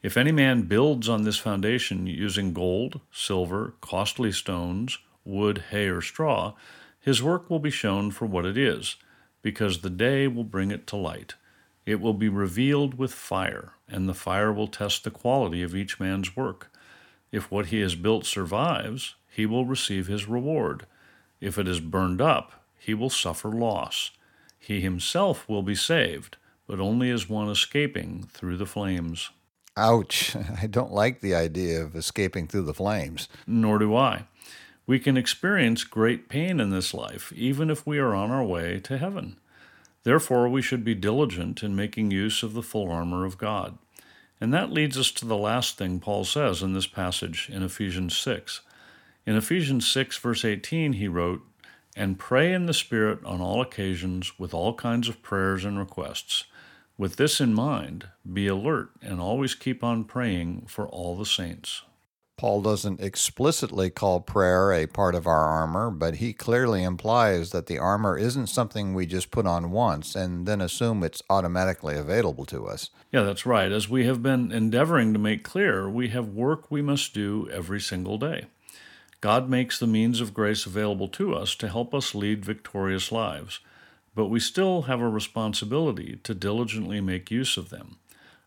If 0.01 0.17
any 0.17 0.33
man 0.33 0.63
builds 0.63 1.07
on 1.07 1.23
this 1.23 1.37
foundation 1.37 2.05
using 2.05 2.51
gold, 2.51 2.99
silver, 3.13 3.75
costly 3.79 4.33
stones, 4.33 4.99
wood, 5.23 5.63
hay, 5.71 5.87
or 5.87 6.01
straw, 6.01 6.53
his 7.03 7.21
work 7.21 7.49
will 7.49 7.59
be 7.59 7.69
shown 7.69 8.11
for 8.11 8.25
what 8.25 8.45
it 8.45 8.57
is, 8.57 8.95
because 9.41 9.79
the 9.79 9.89
day 9.89 10.25
will 10.25 10.45
bring 10.45 10.71
it 10.71 10.87
to 10.87 10.95
light. 10.95 11.35
It 11.85 11.99
will 11.99 12.13
be 12.13 12.29
revealed 12.29 12.93
with 12.93 13.13
fire, 13.13 13.73
and 13.89 14.07
the 14.07 14.13
fire 14.13 14.53
will 14.53 14.69
test 14.69 15.03
the 15.03 15.11
quality 15.11 15.61
of 15.61 15.75
each 15.75 15.99
man's 15.99 16.33
work. 16.37 16.71
If 17.29 17.51
what 17.51 17.65
he 17.65 17.81
has 17.81 17.95
built 17.95 18.25
survives, 18.25 19.15
he 19.29 19.45
will 19.45 19.65
receive 19.65 20.07
his 20.07 20.29
reward. 20.29 20.85
If 21.41 21.57
it 21.57 21.67
is 21.67 21.81
burned 21.81 22.21
up, 22.21 22.63
he 22.79 22.93
will 22.93 23.09
suffer 23.09 23.49
loss. 23.49 24.11
He 24.57 24.79
himself 24.79 25.49
will 25.49 25.61
be 25.61 25.75
saved, 25.75 26.37
but 26.67 26.79
only 26.79 27.09
as 27.09 27.27
one 27.27 27.49
escaping 27.49 28.29
through 28.31 28.55
the 28.55 28.65
flames. 28.65 29.29
Ouch. 29.75 30.37
I 30.61 30.67
don't 30.67 30.93
like 30.93 31.19
the 31.19 31.35
idea 31.35 31.83
of 31.83 31.97
escaping 31.97 32.47
through 32.47 32.61
the 32.61 32.73
flames. 32.73 33.27
Nor 33.45 33.79
do 33.79 33.93
I. 33.93 34.23
We 34.85 34.99
can 34.99 35.15
experience 35.15 35.85
great 35.85 36.27
pain 36.27 36.59
in 36.59 36.69
this 36.69 36.93
life, 36.93 37.31
even 37.33 37.69
if 37.69 37.87
we 37.87 37.99
are 37.99 38.13
on 38.13 38.31
our 38.31 38.43
way 38.43 38.79
to 38.81 38.97
heaven. 38.97 39.37
Therefore, 40.03 40.49
we 40.49 40.61
should 40.61 40.83
be 40.83 40.95
diligent 40.95 41.63
in 41.63 41.75
making 41.75 42.11
use 42.11 42.43
of 42.43 42.53
the 42.53 42.61
full 42.61 42.91
armor 42.91 43.23
of 43.23 43.37
God. 43.37 43.77
And 44.41 44.53
that 44.53 44.71
leads 44.71 44.97
us 44.97 45.11
to 45.11 45.25
the 45.25 45.37
last 45.37 45.77
thing 45.77 46.01
Paul 46.01 46.25
says 46.25 46.61
in 46.61 46.73
this 46.73 46.87
passage 46.87 47.49
in 47.49 47.63
Ephesians 47.63 48.17
6. 48.17 48.61
In 49.25 49.37
Ephesians 49.37 49.87
6, 49.87 50.17
verse 50.17 50.43
18, 50.43 50.93
he 50.93 51.07
wrote, 51.07 51.41
And 51.95 52.19
pray 52.19 52.51
in 52.51 52.65
the 52.65 52.73
Spirit 52.73 53.23
on 53.23 53.39
all 53.39 53.61
occasions 53.61 54.37
with 54.37 54.53
all 54.53 54.73
kinds 54.73 55.07
of 55.07 55.21
prayers 55.23 55.63
and 55.63 55.79
requests. 55.79 56.43
With 56.97 57.15
this 57.15 57.39
in 57.39 57.53
mind, 57.53 58.09
be 58.31 58.47
alert 58.47 58.89
and 59.01 59.21
always 59.21 59.55
keep 59.55 59.81
on 59.81 60.03
praying 60.03 60.65
for 60.67 60.87
all 60.87 61.15
the 61.15 61.25
saints. 61.25 61.83
Paul 62.37 62.61
doesn't 62.61 62.99
explicitly 62.99 63.89
call 63.89 64.19
prayer 64.19 64.73
a 64.73 64.87
part 64.87 65.15
of 65.15 65.27
our 65.27 65.45
armor, 65.45 65.91
but 65.91 66.15
he 66.15 66.33
clearly 66.33 66.83
implies 66.83 67.51
that 67.51 67.67
the 67.67 67.77
armor 67.77 68.17
isn't 68.17 68.47
something 68.47 68.93
we 68.93 69.05
just 69.05 69.31
put 69.31 69.45
on 69.45 69.71
once 69.71 70.15
and 70.15 70.45
then 70.45 70.59
assume 70.59 71.03
it's 71.03 71.21
automatically 71.29 71.95
available 71.95 72.45
to 72.45 72.65
us. 72.65 72.89
Yeah, 73.11 73.21
that's 73.21 73.45
right. 73.45 73.71
As 73.71 73.87
we 73.87 74.05
have 74.07 74.23
been 74.23 74.51
endeavoring 74.51 75.13
to 75.13 75.19
make 75.19 75.43
clear, 75.43 75.87
we 75.87 76.09
have 76.09 76.29
work 76.29 76.71
we 76.71 76.81
must 76.81 77.13
do 77.13 77.47
every 77.51 77.79
single 77.79 78.17
day. 78.17 78.47
God 79.21 79.47
makes 79.47 79.79
the 79.79 79.87
means 79.87 80.19
of 80.19 80.33
grace 80.33 80.65
available 80.65 81.07
to 81.09 81.33
us 81.33 81.55
to 81.55 81.69
help 81.69 81.93
us 81.93 82.13
lead 82.13 82.43
victorious 82.43 83.11
lives, 83.11 83.61
but 84.15 84.25
we 84.25 84.39
still 84.39 84.81
have 84.81 84.99
a 84.99 85.07
responsibility 85.07 86.19
to 86.23 86.33
diligently 86.33 86.99
make 86.99 87.31
use 87.31 87.55
of 87.55 87.69
them. 87.69 87.97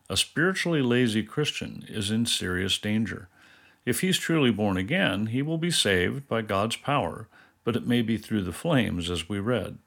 A 0.09 0.15
spiritually 0.15 0.81
lazy 0.81 1.23
Christian 1.23 1.83
is 1.87 2.11
in 2.11 2.25
serious 2.25 2.77
danger. 2.77 3.27
If 3.87 4.01
he's 4.01 4.17
truly 4.17 4.51
born 4.51 4.75
again, 4.75 5.27
he 5.27 5.41
will 5.41 5.57
be 5.57 5.71
saved 5.71 6.27
by 6.27 6.41
God's 6.41 6.75
power, 6.75 7.29
but 7.63 7.77
it 7.77 7.87
may 7.87 8.01
be 8.01 8.17
through 8.17 8.43
the 8.43 8.51
flames, 8.51 9.09
as 9.09 9.29
we 9.29 9.39
read. 9.39 9.77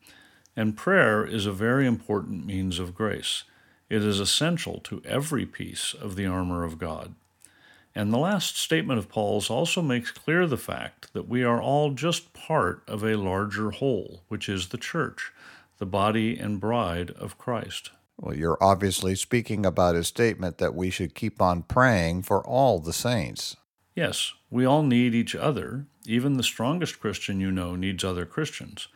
And 0.56 0.74
prayer 0.74 1.22
is 1.22 1.44
a 1.44 1.52
very 1.52 1.86
important 1.86 2.46
means 2.46 2.78
of 2.78 2.94
grace. 2.94 3.44
It 3.90 4.02
is 4.02 4.18
essential 4.18 4.80
to 4.84 5.02
every 5.04 5.44
piece 5.44 5.92
of 5.92 6.16
the 6.16 6.24
armor 6.24 6.64
of 6.64 6.78
God. 6.78 7.14
And 7.94 8.10
the 8.10 8.16
last 8.16 8.56
statement 8.56 8.98
of 8.98 9.10
Paul's 9.10 9.50
also 9.50 9.82
makes 9.82 10.10
clear 10.10 10.46
the 10.46 10.56
fact 10.56 11.12
that 11.12 11.28
we 11.28 11.44
are 11.44 11.60
all 11.60 11.90
just 11.90 12.32
part 12.32 12.82
of 12.88 13.04
a 13.04 13.18
larger 13.18 13.70
whole, 13.70 14.22
which 14.28 14.48
is 14.48 14.68
the 14.68 14.78
church, 14.78 15.30
the 15.76 15.84
body 15.84 16.38
and 16.38 16.58
bride 16.58 17.10
of 17.10 17.36
Christ. 17.36 17.90
Well, 18.18 18.34
you're 18.34 18.62
obviously 18.62 19.14
speaking 19.14 19.66
about 19.66 19.94
his 19.94 20.08
statement 20.08 20.56
that 20.56 20.74
we 20.74 20.88
should 20.88 21.14
keep 21.14 21.42
on 21.42 21.64
praying 21.64 22.22
for 22.22 22.42
all 22.46 22.78
the 22.78 22.94
saints. 22.94 23.56
Yes, 24.00 24.32
we 24.48 24.64
all 24.64 24.82
need 24.82 25.14
each 25.14 25.34
other. 25.34 25.84
Even 26.06 26.38
the 26.38 26.42
strongest 26.42 27.00
Christian 27.00 27.38
you 27.38 27.50
know 27.50 27.76
needs 27.76 28.02
other 28.02 28.24
Christians. 28.24 28.88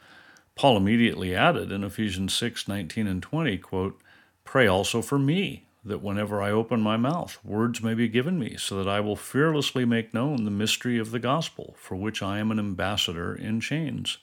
Paul 0.55 0.79
immediately 0.79 1.35
added 1.35 1.71
in 1.71 1.85
Ephesians 1.85 2.33
6 2.33 2.67
19 2.67 3.07
and 3.07 3.23
20, 3.23 3.59
quote, 3.59 4.01
Pray 4.45 4.67
also 4.67 5.03
for 5.03 5.19
me, 5.19 5.67
that 5.85 6.03
whenever 6.03 6.41
I 6.41 6.53
open 6.53 6.81
my 6.81 6.97
mouth, 6.97 7.39
words 7.45 7.83
may 7.83 7.93
be 7.93 8.09
given 8.09 8.39
me, 8.39 8.57
so 8.57 8.83
that 8.83 8.89
I 8.89 9.01
will 9.01 9.15
fearlessly 9.15 9.85
make 9.85 10.15
known 10.15 10.47
the 10.47 10.51
mystery 10.51 10.99
of 10.99 11.11
the 11.11 11.19
gospel, 11.19 11.77
for 11.79 11.97
which 11.97 12.23
I 12.23 12.39
am 12.39 12.51
an 12.51 12.59
ambassador 12.59 13.35
in 13.35 13.61
chains. 13.61 14.17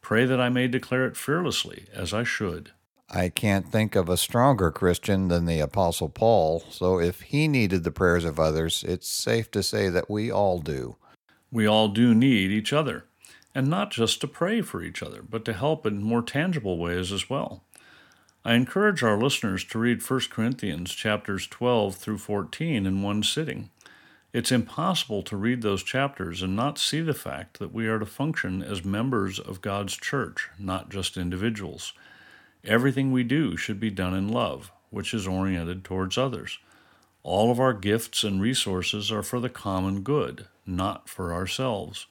Pray 0.00 0.26
that 0.26 0.40
I 0.40 0.48
may 0.48 0.68
declare 0.68 1.06
it 1.06 1.16
fearlessly, 1.16 1.86
as 1.92 2.14
I 2.14 2.22
should. 2.22 2.70
I 3.10 3.28
can't 3.28 3.70
think 3.70 3.94
of 3.94 4.08
a 4.08 4.16
stronger 4.16 4.70
Christian 4.70 5.28
than 5.28 5.44
the 5.44 5.60
Apostle 5.60 6.08
Paul, 6.08 6.64
so 6.70 6.98
if 6.98 7.20
he 7.20 7.48
needed 7.48 7.84
the 7.84 7.90
prayers 7.90 8.24
of 8.24 8.40
others, 8.40 8.84
it's 8.86 9.08
safe 9.08 9.50
to 9.52 9.62
say 9.62 9.88
that 9.88 10.10
we 10.10 10.30
all 10.30 10.58
do. 10.58 10.96
We 11.52 11.66
all 11.66 11.88
do 11.88 12.14
need 12.14 12.50
each 12.50 12.72
other, 12.72 13.04
and 13.54 13.68
not 13.68 13.90
just 13.90 14.20
to 14.22 14.26
pray 14.26 14.62
for 14.62 14.82
each 14.82 15.02
other, 15.02 15.22
but 15.22 15.44
to 15.44 15.52
help 15.52 15.86
in 15.86 16.02
more 16.02 16.22
tangible 16.22 16.78
ways 16.78 17.12
as 17.12 17.28
well. 17.28 17.62
I 18.44 18.54
encourage 18.54 19.02
our 19.02 19.16
listeners 19.16 19.64
to 19.64 19.78
read 19.78 20.02
1 20.02 20.20
Corinthians 20.30 20.92
chapters 20.92 21.46
12 21.46 21.96
through 21.96 22.18
14 22.18 22.84
in 22.84 23.02
one 23.02 23.22
sitting. 23.22 23.70
It's 24.32 24.50
impossible 24.50 25.22
to 25.22 25.36
read 25.36 25.62
those 25.62 25.82
chapters 25.82 26.42
and 26.42 26.56
not 26.56 26.78
see 26.78 27.00
the 27.00 27.14
fact 27.14 27.58
that 27.58 27.72
we 27.72 27.86
are 27.86 28.00
to 28.00 28.06
function 28.06 28.62
as 28.62 28.84
members 28.84 29.38
of 29.38 29.60
God's 29.60 29.96
church, 29.96 30.50
not 30.58 30.90
just 30.90 31.16
individuals. 31.16 31.92
Everything 32.66 33.12
we 33.12 33.24
do 33.24 33.56
should 33.56 33.78
be 33.78 33.90
done 33.90 34.14
in 34.14 34.28
love, 34.28 34.72
which 34.90 35.12
is 35.12 35.26
oriented 35.26 35.84
towards 35.84 36.16
others. 36.16 36.58
All 37.22 37.50
of 37.50 37.60
our 37.60 37.74
gifts 37.74 38.24
and 38.24 38.40
resources 38.40 39.12
are 39.12 39.22
for 39.22 39.40
the 39.40 39.50
common 39.50 40.00
good, 40.00 40.46
not 40.66 41.08
for 41.08 41.32
ourselves. 41.32 42.06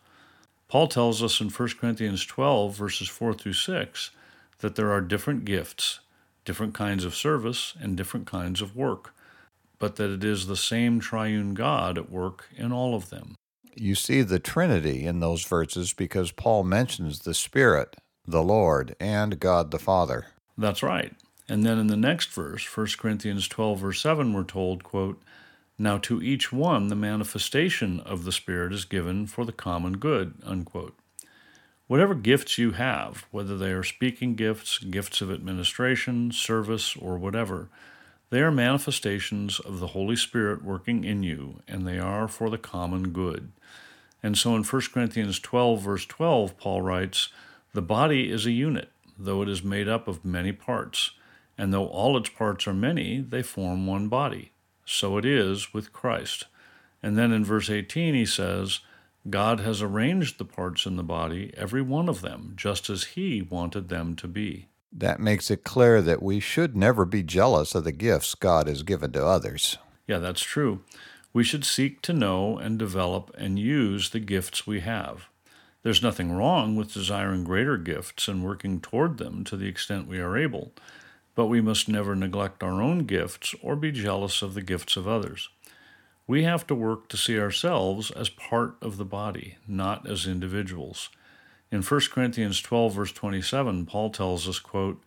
Paul 0.68 0.88
tells 0.88 1.22
us 1.22 1.40
in 1.40 1.50
1 1.50 1.70
Corinthians 1.80 2.26
12, 2.26 2.76
verses 2.76 3.08
4 3.08 3.34
through 3.34 3.54
6, 3.54 4.12
that 4.60 4.76
there 4.76 4.92
are 4.92 5.02
different 5.02 5.46
gifts, 5.46 6.00
different 6.46 6.74
kinds 6.74 7.06
of 7.06 7.16
service, 7.16 7.74
and 7.80 7.98
different 7.98 8.28
kinds 8.28 8.62
of 8.62 8.76
work, 8.76 9.14
but 9.80 9.96
that 9.98 10.10
it 10.10 10.24
is 10.24 10.48
the 10.48 10.56
same 10.56 11.00
triune 11.00 11.54
God 11.54 11.98
at 11.98 12.12
work 12.12 12.48
in 12.56 12.72
all 12.72 12.96
of 12.96 13.10
them. 13.10 13.36
You 13.76 13.96
see 13.96 14.22
the 14.22 14.40
Trinity 14.40 15.06
in 15.06 15.20
those 15.20 15.44
verses 15.46 15.94
because 15.94 16.32
Paul 16.32 16.64
mentions 16.64 17.20
the 17.20 17.34
Spirit, 17.34 17.96
the 18.26 18.44
Lord, 18.44 18.96
and 19.00 19.40
God 19.40 19.72
the 19.72 19.80
Father. 19.80 20.28
That's 20.58 20.84
right. 20.84 21.14
And 21.50 21.66
then 21.66 21.78
in 21.78 21.88
the 21.88 21.98
next 21.98 22.32
verse, 22.32 22.66
1 22.66 22.88
Corinthians 22.98 23.48
12, 23.48 23.80
verse 23.80 24.02
7, 24.02 24.34
we're 24.34 24.44
told, 24.44 24.84
quote, 24.84 25.22
Now 25.78 25.98
to 26.00 26.22
each 26.22 26.54
one 26.54 26.88
the 26.88 26.96
manifestation 26.96 28.00
of 28.00 28.24
the 28.24 28.32
Spirit 28.32 28.72
is 28.72 28.86
given 28.86 29.28
for 29.28 29.46
the 29.46 29.52
common 29.52 29.98
good, 29.98 30.36
unquote. 30.44 30.98
Whatever 31.88 32.16
gifts 32.16 32.58
you 32.58 32.72
have, 32.72 33.26
whether 33.32 33.58
they 33.58 33.72
are 33.72 33.84
speaking 33.84 34.36
gifts, 34.36 34.80
gifts 34.80 35.22
of 35.22 35.32
administration, 35.32 36.32
service, 36.32 36.96
or 36.96 37.18
whatever, 37.18 37.70
they 38.30 38.40
are 38.40 38.52
manifestations 38.52 39.60
of 39.60 39.80
the 39.80 39.88
Holy 39.88 40.16
Spirit 40.16 40.64
working 40.64 41.04
in 41.04 41.24
you, 41.24 41.62
and 41.68 41.86
they 41.86 42.00
are 42.00 42.28
for 42.28 42.50
the 42.50 42.58
common 42.58 43.10
good. 43.10 43.52
And 44.24 44.38
so 44.38 44.56
in 44.56 44.64
1 44.64 44.82
Corinthians 44.94 45.40
12, 45.40 45.82
verse 45.82 46.06
12, 46.06 46.58
Paul 46.58 46.82
writes, 46.82 47.30
The 47.74 47.82
body 47.82 48.32
is 48.32 48.46
a 48.46 48.52
unit 48.52 48.93
though 49.18 49.42
it 49.42 49.50
is 49.50 49.64
made 49.64 49.88
up 49.88 50.08
of 50.08 50.26
many 50.26 50.52
parts, 50.52 51.12
and 51.58 51.74
though 51.74 51.88
all 51.88 52.18
its 52.18 52.30
parts 52.30 52.68
are 52.68 52.74
many, 52.74 53.22
they 53.22 53.44
form 53.44 53.86
one 53.86 54.08
body. 54.08 54.52
So 54.86 55.18
it 55.18 55.26
is 55.26 55.74
with 55.74 55.94
Christ. 55.94 56.46
And 57.02 57.18
then 57.18 57.32
in 57.32 57.46
verse 57.46 57.70
18, 57.70 58.14
he 58.16 58.26
says, 58.26 58.80
God 59.30 59.62
has 59.62 59.82
arranged 59.82 60.38
the 60.38 60.46
parts 60.46 60.86
in 60.86 60.98
the 60.98 61.04
body, 61.04 61.54
every 61.56 61.82
one 61.82 62.10
of 62.10 62.22
them, 62.22 62.54
just 62.56 62.90
as 62.90 63.04
He 63.04 63.42
wanted 63.42 63.88
them 63.88 64.16
to 64.18 64.28
be. 64.28 64.68
That 64.92 65.20
makes 65.20 65.50
it 65.50 65.64
clear 65.64 66.02
that 66.02 66.22
we 66.22 66.40
should 66.40 66.76
never 66.76 67.06
be 67.06 67.24
jealous 67.24 67.74
of 67.74 67.84
the 67.84 67.92
gifts 67.92 68.36
God 68.36 68.68
has 68.68 68.84
given 68.84 69.12
to 69.14 69.26
others. 69.26 69.78
Yeah, 70.08 70.20
that's 70.20 70.42
true. 70.42 70.82
We 71.32 71.44
should 71.44 71.66
seek 71.66 72.02
to 72.04 72.14
know 72.14 72.58
and 72.58 72.78
develop 72.78 73.34
and 73.38 73.58
use 73.58 74.10
the 74.10 74.20
gifts 74.20 74.68
we 74.68 74.82
have. 74.82 75.30
There's 75.84 76.02
nothing 76.02 76.32
wrong 76.32 76.78
with 76.78 76.94
desiring 76.94 77.44
greater 77.44 77.76
gifts 77.78 78.30
and 78.30 78.42
working 78.42 78.80
toward 78.80 79.18
them 79.18 79.44
to 79.44 79.58
the 79.58 79.68
extent 79.68 80.08
we 80.08 80.20
are 80.20 80.38
able, 80.38 80.72
but 81.36 81.48
we 81.48 81.60
must 81.60 81.90
never 81.90 82.16
neglect 82.16 82.64
our 82.64 82.82
own 82.82 83.00
gifts 83.00 83.54
or 83.62 83.76
be 83.76 83.92
jealous 83.92 84.42
of 84.42 84.54
the 84.54 84.62
gifts 84.62 84.96
of 84.96 85.10
others. 85.10 85.50
We 86.26 86.44
have 86.44 86.66
to 86.68 86.76
work 86.76 87.10
to 87.10 87.18
see 87.18 87.38
ourselves 87.38 88.12
as 88.12 88.30
part 88.30 88.78
of 88.82 88.96
the 88.96 89.04
body, 89.04 89.58
not 89.68 90.10
as 90.10 90.26
individuals. 90.26 91.10
In 91.70 91.82
1 91.82 92.02
Corinthians 92.12 92.62
12, 92.62 92.94
verse 92.94 93.12
27, 93.12 93.86
Paul 93.86 94.10
tells 94.10 94.48
us, 94.48 94.60
quote, 94.60 95.04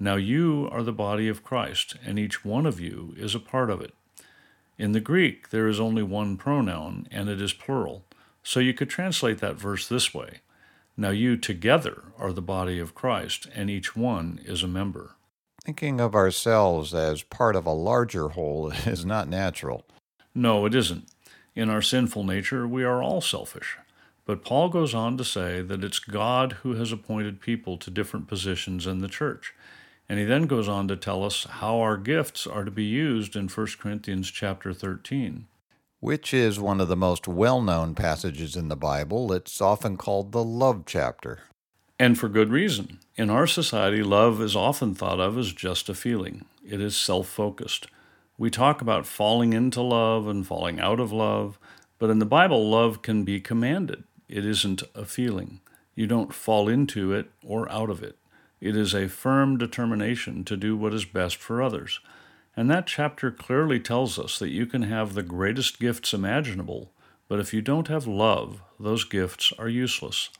Now 0.00 0.16
you 0.16 0.70
are 0.72 0.82
the 0.82 0.92
body 0.92 1.28
of 1.28 1.44
Christ, 1.44 1.96
and 2.02 2.18
each 2.18 2.46
one 2.46 2.64
of 2.64 2.80
you 2.80 3.14
is 3.18 3.34
a 3.34 3.40
part 3.40 3.68
of 3.68 3.82
it. 3.82 3.92
In 4.78 4.92
the 4.92 5.00
Greek, 5.00 5.50
there 5.50 5.68
is 5.68 5.78
only 5.78 6.02
one 6.02 6.38
pronoun, 6.38 7.06
and 7.10 7.28
it 7.28 7.42
is 7.42 7.52
plural. 7.52 8.06
So 8.44 8.60
you 8.60 8.74
could 8.74 8.90
translate 8.90 9.38
that 9.38 9.56
verse 9.56 9.88
this 9.88 10.14
way 10.14 10.40
Now 10.96 11.10
you 11.10 11.36
together 11.36 12.04
are 12.18 12.32
the 12.32 12.42
body 12.42 12.78
of 12.78 12.94
Christ, 12.94 13.48
and 13.54 13.68
each 13.68 13.96
one 13.96 14.38
is 14.44 14.62
a 14.62 14.68
member. 14.68 15.16
Thinking 15.64 15.98
of 15.98 16.14
ourselves 16.14 16.92
as 16.92 17.22
part 17.22 17.56
of 17.56 17.64
a 17.64 17.72
larger 17.72 18.28
whole 18.28 18.70
is 18.86 19.04
not 19.04 19.28
natural. 19.28 19.86
No, 20.34 20.66
it 20.66 20.74
isn't. 20.74 21.06
In 21.54 21.70
our 21.70 21.80
sinful 21.80 22.24
nature, 22.24 22.68
we 22.68 22.84
are 22.84 23.02
all 23.02 23.22
selfish. 23.22 23.78
But 24.26 24.44
Paul 24.44 24.68
goes 24.68 24.94
on 24.94 25.16
to 25.16 25.24
say 25.24 25.62
that 25.62 25.82
it's 25.82 25.98
God 25.98 26.52
who 26.62 26.74
has 26.74 26.92
appointed 26.92 27.40
people 27.40 27.78
to 27.78 27.90
different 27.90 28.28
positions 28.28 28.86
in 28.86 28.98
the 29.00 29.08
church. 29.08 29.54
And 30.08 30.18
he 30.18 30.24
then 30.24 30.46
goes 30.46 30.68
on 30.68 30.86
to 30.88 30.96
tell 30.96 31.24
us 31.24 31.44
how 31.44 31.80
our 31.80 31.96
gifts 31.96 32.46
are 32.46 32.64
to 32.64 32.70
be 32.70 32.84
used 32.84 33.36
in 33.36 33.48
1 33.48 33.66
Corinthians 33.78 34.30
chapter 34.30 34.74
13. 34.74 35.46
Which 36.04 36.34
is 36.34 36.60
one 36.60 36.82
of 36.82 36.88
the 36.88 36.98
most 36.98 37.26
well 37.26 37.62
known 37.62 37.94
passages 37.94 38.56
in 38.56 38.68
the 38.68 38.76
Bible. 38.76 39.32
It's 39.32 39.62
often 39.62 39.96
called 39.96 40.32
the 40.32 40.44
love 40.44 40.82
chapter. 40.84 41.44
And 41.98 42.18
for 42.18 42.28
good 42.28 42.50
reason. 42.50 42.98
In 43.16 43.30
our 43.30 43.46
society, 43.46 44.02
love 44.02 44.38
is 44.42 44.54
often 44.54 44.94
thought 44.94 45.18
of 45.18 45.38
as 45.38 45.54
just 45.54 45.88
a 45.88 45.94
feeling, 45.94 46.44
it 46.62 46.78
is 46.78 46.94
self 46.94 47.28
focused. 47.28 47.86
We 48.36 48.50
talk 48.50 48.82
about 48.82 49.06
falling 49.06 49.54
into 49.54 49.80
love 49.80 50.28
and 50.28 50.46
falling 50.46 50.78
out 50.78 51.00
of 51.00 51.10
love, 51.10 51.58
but 51.98 52.10
in 52.10 52.18
the 52.18 52.26
Bible, 52.26 52.68
love 52.68 53.00
can 53.00 53.24
be 53.24 53.40
commanded. 53.40 54.04
It 54.28 54.44
isn't 54.44 54.82
a 54.94 55.06
feeling. 55.06 55.62
You 55.94 56.06
don't 56.06 56.34
fall 56.34 56.68
into 56.68 57.14
it 57.14 57.30
or 57.42 57.66
out 57.72 57.88
of 57.88 58.02
it. 58.02 58.18
It 58.60 58.76
is 58.76 58.94
a 58.94 59.08
firm 59.08 59.56
determination 59.56 60.44
to 60.44 60.56
do 60.58 60.76
what 60.76 60.92
is 60.92 61.06
best 61.06 61.36
for 61.38 61.62
others. 61.62 62.00
And 62.56 62.70
that 62.70 62.86
chapter 62.86 63.30
clearly 63.30 63.80
tells 63.80 64.18
us 64.18 64.38
that 64.38 64.50
you 64.50 64.66
can 64.66 64.82
have 64.82 65.14
the 65.14 65.22
greatest 65.22 65.80
gifts 65.80 66.14
imaginable, 66.14 66.92
but 67.28 67.40
if 67.40 67.52
you 67.52 67.62
don't 67.62 67.88
have 67.88 68.06
love, 68.06 68.62
those 68.78 69.04
gifts 69.04 69.52
are 69.58 69.68
useless. 69.68 70.30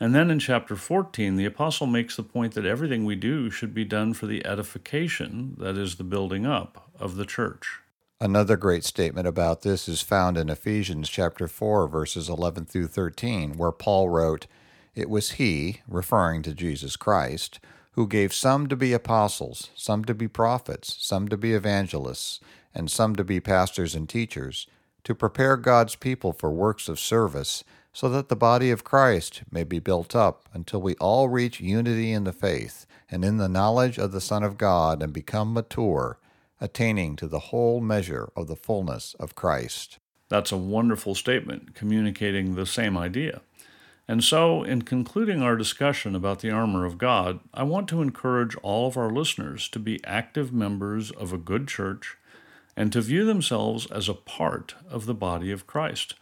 And 0.00 0.14
then 0.14 0.30
in 0.30 0.38
chapter 0.38 0.76
14, 0.76 1.36
the 1.36 1.44
apostle 1.44 1.86
makes 1.86 2.16
the 2.16 2.22
point 2.22 2.54
that 2.54 2.66
everything 2.66 3.04
we 3.04 3.16
do 3.16 3.50
should 3.50 3.74
be 3.74 3.84
done 3.84 4.14
for 4.14 4.26
the 4.26 4.46
edification, 4.46 5.56
that 5.58 5.76
is, 5.76 5.96
the 5.96 6.04
building 6.04 6.46
up 6.46 6.90
of 7.00 7.16
the 7.16 7.26
church. 7.26 7.80
Another 8.20 8.56
great 8.56 8.84
statement 8.84 9.26
about 9.26 9.62
this 9.62 9.88
is 9.88 10.02
found 10.02 10.36
in 10.36 10.50
Ephesians 10.50 11.08
chapter 11.08 11.46
4 11.46 11.88
verses 11.88 12.28
11 12.28 12.66
through 12.66 12.88
13 12.88 13.56
where 13.56 13.72
Paul 13.72 14.08
wrote, 14.08 14.46
"It 14.94 15.08
was 15.08 15.32
he, 15.32 15.82
referring 15.86 16.42
to 16.42 16.54
Jesus 16.54 16.96
Christ, 16.96 17.60
who 17.98 18.06
gave 18.06 18.32
some 18.32 18.68
to 18.68 18.76
be 18.76 18.92
apostles, 18.92 19.70
some 19.74 20.04
to 20.04 20.14
be 20.14 20.28
prophets, 20.28 20.94
some 21.00 21.26
to 21.26 21.36
be 21.36 21.52
evangelists, 21.52 22.38
and 22.72 22.88
some 22.88 23.16
to 23.16 23.24
be 23.24 23.40
pastors 23.40 23.92
and 23.92 24.08
teachers, 24.08 24.68
to 25.02 25.16
prepare 25.16 25.56
God's 25.56 25.96
people 25.96 26.32
for 26.32 26.52
works 26.52 26.88
of 26.88 27.00
service." 27.00 27.64
so 27.92 28.08
that 28.08 28.28
the 28.28 28.36
body 28.36 28.70
of 28.70 28.84
Christ 28.84 29.42
may 29.50 29.64
be 29.64 29.80
built 29.80 30.14
up 30.14 30.48
until 30.54 30.80
we 30.80 30.94
all 31.00 31.28
reach 31.28 31.58
unity 31.60 32.12
in 32.12 32.22
the 32.22 32.32
faith 32.32 32.86
and 33.10 33.24
in 33.24 33.38
the 33.38 33.48
knowledge 33.48 33.98
of 33.98 34.12
the 34.12 34.20
Son 34.20 34.44
of 34.44 34.56
God 34.56 35.02
and 35.02 35.12
become 35.12 35.52
mature, 35.52 36.20
attaining 36.60 37.16
to 37.16 37.26
the 37.26 37.50
whole 37.50 37.80
measure 37.80 38.30
of 38.36 38.46
the 38.46 38.54
fullness 38.54 39.16
of 39.18 39.34
Christ. 39.34 39.98
That's 40.28 40.52
a 40.52 40.56
wonderful 40.56 41.16
statement 41.16 41.74
communicating 41.74 42.54
the 42.54 42.66
same 42.66 42.96
idea. 42.96 43.40
And 44.10 44.24
so, 44.24 44.62
in 44.62 44.82
concluding 44.82 45.42
our 45.42 45.54
discussion 45.54 46.14
about 46.16 46.40
the 46.40 46.50
armor 46.50 46.86
of 46.86 46.96
God, 46.96 47.40
I 47.52 47.62
want 47.62 47.88
to 47.88 48.00
encourage 48.00 48.56
all 48.56 48.86
of 48.86 48.96
our 48.96 49.10
listeners 49.10 49.68
to 49.68 49.78
be 49.78 50.02
active 50.04 50.50
members 50.50 51.10
of 51.10 51.30
a 51.30 51.38
good 51.38 51.68
church 51.68 52.16
and 52.74 52.90
to 52.92 53.02
view 53.02 53.26
themselves 53.26 53.84
as 53.90 54.08
a 54.08 54.14
part 54.14 54.74
of 54.88 55.04
the 55.04 55.14
body 55.14 55.52
of 55.52 55.66
Christ. 55.66 56.14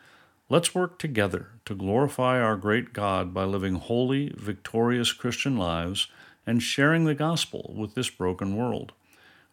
Let's 0.49 0.75
work 0.75 0.99
together 0.99 1.51
to 1.64 1.77
glorify 1.77 2.40
our 2.40 2.57
great 2.57 2.92
God 2.92 3.33
by 3.33 3.44
living 3.44 3.77
holy, 3.77 4.33
victorious 4.37 5.12
Christian 5.12 5.57
lives 5.57 6.09
and 6.44 6.62
sharing 6.62 7.05
the 7.05 7.14
gospel 7.14 7.72
with 7.77 7.94
this 7.94 8.11
broken 8.11 8.57
world. 8.57 8.92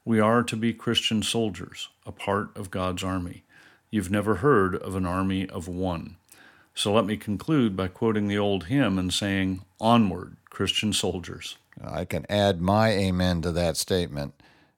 We 0.05 0.19
are 0.19 0.43
to 0.43 0.55
be 0.55 0.73
Christian 0.73 1.21
soldiers, 1.21 1.89
a 2.05 2.11
part 2.11 2.55
of 2.57 2.71
God's 2.71 3.03
army. 3.03 3.43
You've 3.91 4.11
never 4.11 4.35
heard 4.35 4.75
of 4.75 4.95
an 4.95 5.05
army 5.05 5.47
of 5.47 5.67
one. 5.67 6.17
So 6.75 6.91
let 6.91 7.05
me 7.05 7.17
conclude 7.17 7.75
by 7.75 7.87
quoting 7.87 8.27
the 8.27 8.37
old 8.37 8.65
hymn 8.65 8.97
and 8.97 9.13
saying, 9.13 9.61
Onward, 9.79 10.37
Christian 10.49 10.93
soldiers. 10.93 11.57
I 11.83 12.05
can 12.05 12.25
add 12.29 12.61
my 12.61 12.91
amen 12.91 13.41
to 13.43 13.51
that 13.51 13.77
statement. 13.77 14.33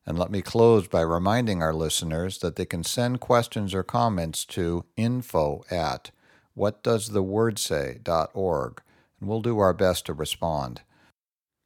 And 0.05 0.19
let 0.19 0.29
me 0.29 0.41
close 0.41 0.87
by 0.87 1.01
reminding 1.01 1.63
our 1.63 1.73
listeners 1.73 2.39
that 2.39 2.57
they 2.57 2.65
can 2.65 2.83
send 2.83 3.21
questions 3.21 3.73
or 3.73 3.83
comments 3.83 4.43
to 4.45 4.85
info 4.95 5.63
at 5.71 6.11
whatdoesthewordsay.org, 6.55 8.81
and 9.19 9.29
we'll 9.29 9.41
do 9.41 9.59
our 9.59 9.73
best 9.73 10.05
to 10.05 10.13
respond. 10.13 10.81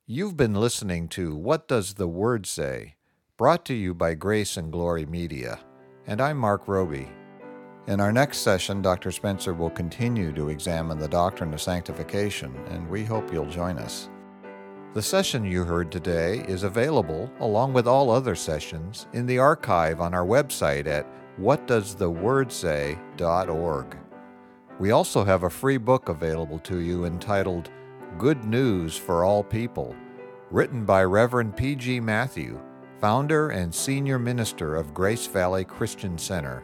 You've 0.07 0.37
been 0.37 0.55
listening 0.55 1.07
to 1.09 1.35
What 1.35 1.67
Does 1.67 1.95
the 1.95 2.07
Word 2.07 2.47
Say? 2.47 2.95
brought 3.37 3.65
to 3.65 3.73
you 3.73 3.93
by 3.93 4.13
Grace 4.15 4.57
and 4.57 4.71
Glory 4.71 5.05
Media. 5.05 5.59
And 6.05 6.19
I'm 6.19 6.37
Mark 6.37 6.67
Roby. 6.67 7.07
In 7.89 7.99
our 7.99 8.11
next 8.11 8.41
session, 8.41 8.83
Dr. 8.83 9.11
Spencer 9.11 9.55
will 9.55 9.71
continue 9.71 10.31
to 10.33 10.49
examine 10.49 10.99
the 10.99 11.07
doctrine 11.07 11.51
of 11.55 11.61
sanctification, 11.61 12.55
and 12.69 12.87
we 12.87 13.03
hope 13.03 13.33
you'll 13.33 13.49
join 13.49 13.79
us. 13.79 14.11
The 14.93 15.01
session 15.01 15.43
you 15.43 15.63
heard 15.63 15.91
today 15.91 16.45
is 16.47 16.61
available, 16.61 17.31
along 17.39 17.73
with 17.73 17.87
all 17.87 18.11
other 18.11 18.35
sessions, 18.35 19.07
in 19.13 19.25
the 19.25 19.39
archive 19.39 20.01
on 20.01 20.13
our 20.13 20.23
website 20.23 20.85
at 20.85 21.07
whatdoesthewordsay.org. 21.41 23.97
We 24.79 24.91
also 24.91 25.23
have 25.23 25.41
a 25.41 25.49
free 25.49 25.77
book 25.77 26.09
available 26.09 26.59
to 26.59 26.81
you 26.81 27.05
entitled 27.05 27.71
Good 28.19 28.45
News 28.45 28.97
for 28.97 29.25
All 29.25 29.43
People, 29.43 29.95
written 30.51 30.85
by 30.85 31.05
Reverend 31.05 31.57
P.G. 31.57 32.01
Matthew, 32.01 32.61
founder 33.01 33.49
and 33.49 33.73
senior 33.73 34.19
minister 34.19 34.75
of 34.75 34.93
Grace 34.93 35.25
Valley 35.25 35.65
Christian 35.65 36.19
Center. 36.19 36.63